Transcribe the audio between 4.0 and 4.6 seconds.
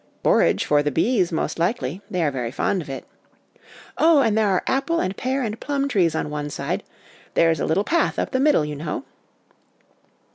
and there